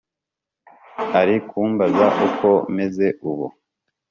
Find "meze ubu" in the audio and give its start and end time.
2.75-3.47